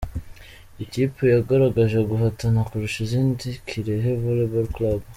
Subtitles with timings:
[0.83, 5.01] Ikipe yagaragaje guhatana kurusha izindi: Kirehe Volleyball Club.